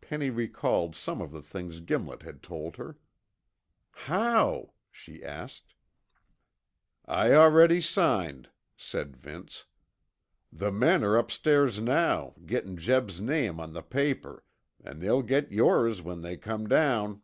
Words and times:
Penny 0.00 0.30
recalled 0.30 0.96
some 0.96 1.20
of 1.20 1.30
the 1.32 1.42
things 1.42 1.80
Gimlet 1.82 2.22
had 2.22 2.42
told 2.42 2.76
her. 2.76 2.96
"How?" 3.90 4.72
she 4.90 5.22
asked. 5.22 5.74
"I 7.04 7.34
already 7.34 7.82
signed," 7.82 8.48
said 8.78 9.18
Vince. 9.18 9.66
"The 10.50 10.72
men 10.72 11.04
're 11.04 11.16
upstairs 11.18 11.78
now, 11.78 12.36
gettin' 12.46 12.78
Jeb's 12.78 13.20
name 13.20 13.60
on 13.60 13.74
the 13.74 13.82
paper, 13.82 14.44
an' 14.82 14.98
they'll 15.00 15.20
get 15.20 15.52
yours 15.52 16.00
when 16.00 16.22
they 16.22 16.38
come 16.38 16.66
down." 16.66 17.20